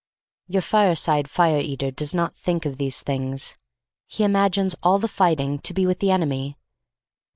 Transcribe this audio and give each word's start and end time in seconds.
Your 0.47 0.63
fireside 0.63 1.29
fire 1.29 1.59
eater 1.59 1.91
does 1.91 2.11
not 2.11 2.35
think 2.35 2.65
of 2.65 2.77
these 2.79 3.03
things. 3.03 3.55
He 4.07 4.23
imagines 4.23 4.75
all 4.81 4.97
the 4.97 5.07
fighting 5.07 5.59
to 5.59 5.75
be 5.75 5.85
with 5.85 5.99
the 5.99 6.09
enemy. 6.09 6.57